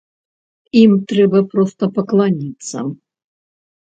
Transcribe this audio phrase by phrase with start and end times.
[0.79, 2.77] Ім трэба проста пакланіцца.